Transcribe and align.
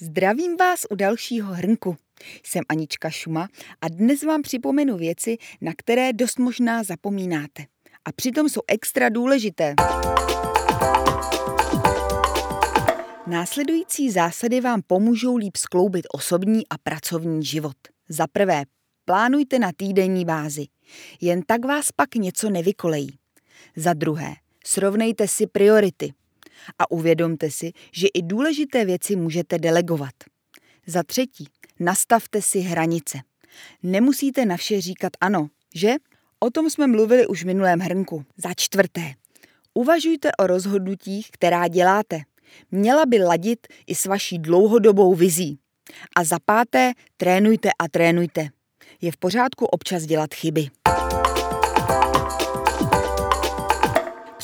Zdravím 0.00 0.56
vás 0.56 0.80
u 0.90 0.94
dalšího 0.94 1.52
hrnku. 1.52 1.96
Jsem 2.44 2.62
Anička 2.68 3.10
Šuma 3.10 3.48
a 3.80 3.88
dnes 3.88 4.22
vám 4.22 4.42
připomenu 4.42 4.96
věci, 4.96 5.36
na 5.60 5.72
které 5.78 6.12
dost 6.12 6.38
možná 6.38 6.82
zapomínáte. 6.82 7.64
A 8.04 8.12
přitom 8.12 8.48
jsou 8.48 8.60
extra 8.68 9.08
důležité. 9.08 9.74
Následující 13.26 14.10
zásady 14.10 14.60
vám 14.60 14.82
pomůžou 14.86 15.36
líp 15.36 15.56
skloubit 15.56 16.06
osobní 16.12 16.68
a 16.68 16.78
pracovní 16.78 17.44
život. 17.44 17.76
Za 18.08 18.26
prvé, 18.26 18.62
plánujte 19.04 19.58
na 19.58 19.72
týdenní 19.76 20.24
bázi. 20.24 20.66
Jen 21.20 21.42
tak 21.42 21.64
vás 21.64 21.92
pak 21.92 22.14
něco 22.14 22.50
nevykolejí. 22.50 23.18
Za 23.76 23.92
druhé, 23.92 24.34
srovnejte 24.66 25.28
si 25.28 25.46
priority. 25.46 26.12
A 26.78 26.90
uvědomte 26.90 27.50
si, 27.50 27.72
že 27.92 28.06
i 28.14 28.22
důležité 28.22 28.84
věci 28.84 29.16
můžete 29.16 29.58
delegovat. 29.58 30.14
Za 30.86 31.02
třetí, 31.02 31.48
nastavte 31.80 32.42
si 32.42 32.60
hranice. 32.60 33.18
Nemusíte 33.82 34.44
na 34.44 34.56
vše 34.56 34.80
říkat 34.80 35.12
ano, 35.20 35.48
že? 35.74 35.94
O 36.40 36.50
tom 36.50 36.70
jsme 36.70 36.86
mluvili 36.86 37.26
už 37.26 37.42
v 37.42 37.46
minulém 37.46 37.80
hrnku. 37.80 38.24
Za 38.36 38.54
čtvrté, 38.56 39.14
uvažujte 39.74 40.30
o 40.32 40.46
rozhodnutích, 40.46 41.30
která 41.30 41.68
děláte. 41.68 42.20
Měla 42.70 43.06
by 43.06 43.18
ladit 43.18 43.66
i 43.86 43.94
s 43.94 44.06
vaší 44.06 44.38
dlouhodobou 44.38 45.14
vizí. 45.14 45.58
A 46.16 46.24
za 46.24 46.38
páté, 46.44 46.92
trénujte 47.16 47.70
a 47.78 47.88
trénujte. 47.88 48.48
Je 49.00 49.12
v 49.12 49.16
pořádku 49.16 49.66
občas 49.66 50.02
dělat 50.02 50.34
chyby. 50.34 50.68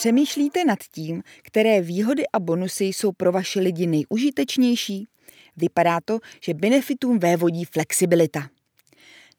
Přemýšlíte 0.01 0.65
nad 0.65 0.79
tím, 0.93 1.23
které 1.43 1.81
výhody 1.81 2.23
a 2.33 2.41
bonusy 2.41 2.85
jsou 2.85 3.13
pro 3.13 3.33
vaše 3.33 3.61
lidi 3.61 3.87
nejužitečnější? 3.87 5.09
Vypadá 5.57 6.01
to, 6.05 6.19
že 6.41 6.55
benefitům 6.55 7.19
vévodí 7.19 7.65
flexibilita. 7.65 8.49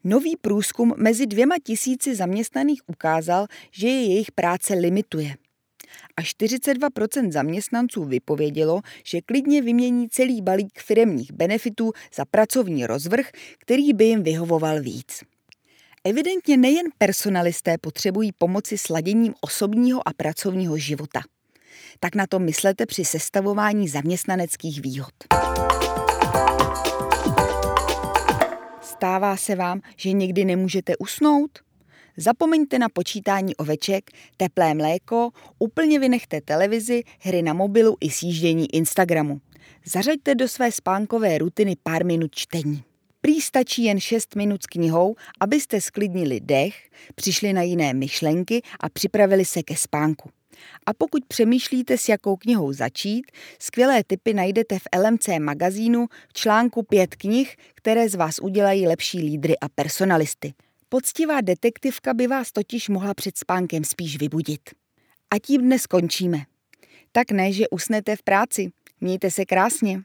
Nový 0.04 0.36
průzkum 0.42 0.94
mezi 0.98 1.28
dvěma 1.28 1.56
tisíci 1.64 2.16
zaměstnaných 2.16 2.82
ukázal, 2.88 3.48
že 3.72 3.88
je 3.88 4.06
jejich 4.06 4.32
práce 4.32 4.74
limituje. 4.74 5.36
A 6.18 6.22
42% 6.22 7.32
zaměstnanců 7.32 8.04
vypovědělo, 8.04 8.82
že 9.06 9.22
klidně 9.22 9.62
vymění 9.62 10.10
celý 10.10 10.42
balík 10.42 10.80
firemních 10.80 11.32
benefitů 11.32 11.92
za 12.16 12.26
pracovní 12.26 12.86
rozvrh, 12.86 13.30
který 13.60 13.94
by 13.94 14.06
jim 14.06 14.24
vyhovoval 14.24 14.82
víc. 14.82 15.24
Evidentně 16.04 16.58
nejen 16.58 16.86
personalisté 16.98 17.78
potřebují 17.78 18.32
pomoci 18.38 18.78
sladěním 18.78 19.34
osobního 19.42 20.08
a 20.08 20.14
pracovního 20.14 20.78
života. 20.78 21.22
Tak 22.00 22.16
na 22.16 22.28
to 22.28 22.40
myslete 22.40 22.86
při 22.86 23.06
sestavování 23.06 23.88
zaměstnaneckých 23.88 24.82
výhod. 24.82 25.14
Stává 28.82 29.38
se 29.38 29.56
vám, 29.56 29.82
že 29.98 30.12
někdy 30.12 30.46
nemůžete 30.46 30.98
usnout? 30.98 31.60
Zapomeňte 32.18 32.80
na 32.80 32.90
počítání 32.90 33.56
oveček, 33.56 34.12
teplé 34.38 34.74
mléko, 34.74 35.30
úplně 35.60 36.00
vynechte 36.00 36.42
televizi, 36.42 37.04
hry 37.20 37.42
na 37.42 37.54
mobilu 37.54 37.98
i 38.00 38.10
sjíždění 38.10 38.76
Instagramu. 38.76 39.42
Zařaďte 39.86 40.36
do 40.36 40.48
své 40.48 40.72
spánkové 40.72 41.38
rutiny 41.38 41.76
pár 41.84 42.06
minut 42.06 42.36
čtení. 42.36 42.84
Prý 43.22 43.42
stačí 43.42 43.84
jen 43.84 44.00
6 44.00 44.36
minut 44.36 44.64
s 44.64 44.66
knihou, 44.66 45.16
abyste 45.40 45.82
sklidnili 45.82 46.40
dech, 46.40 46.90
přišli 47.16 47.54
na 47.54 47.62
jiné 47.62 47.94
myšlenky 47.94 48.62
a 48.80 48.90
připravili 48.90 49.46
se 49.46 49.64
ke 49.64 49.76
spánku. 49.76 50.30
A 50.86 50.94
pokud 50.94 51.26
přemýšlíte, 51.26 51.98
s 51.98 52.10
jakou 52.10 52.36
knihou 52.36 52.74
začít, 52.74 53.32
skvělé 53.60 54.04
tipy 54.08 54.34
najdete 54.34 54.80
v 54.80 54.88
LMC 54.98 55.30
magazínu 55.40 56.08
v 56.30 56.34
článku 56.34 56.84
5 56.84 57.16
knih, 57.16 57.56
které 57.76 58.10
z 58.10 58.16
vás 58.16 58.40
udělají 58.40 58.88
lepší 58.88 59.20
lídry 59.20 59.60
a 59.60 59.70
personalisty. 59.70 60.54
Poctivá 60.90 61.42
detektivka 61.42 62.14
by 62.14 62.28
vás 62.28 62.52
totiž 62.52 62.90
mohla 62.90 63.14
před 63.14 63.38
spánkem 63.38 63.84
spíš 63.84 64.18
vybudit. 64.20 64.70
A 65.32 65.40
tím 65.40 65.62
dnes 65.62 65.88
končíme. 65.88 66.40
Tak 67.12 67.32
ne, 67.32 67.54
že 67.54 67.70
usnete 67.70 68.16
v 68.16 68.24
práci. 68.24 68.72
Mějte 69.02 69.32
se 69.32 69.46
krásně. 69.46 70.02